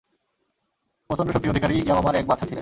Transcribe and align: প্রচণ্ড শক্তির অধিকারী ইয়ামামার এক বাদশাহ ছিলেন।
প্রচণ্ড 1.09 1.29
শক্তির 1.31 1.51
অধিকারী 1.51 1.75
ইয়ামামার 1.77 2.15
এক 2.15 2.25
বাদশাহ 2.27 2.47
ছিলেন। 2.47 2.59